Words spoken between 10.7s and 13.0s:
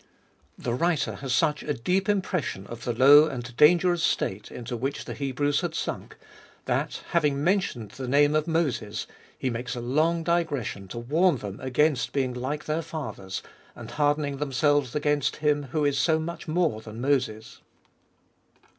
to warn them against being like their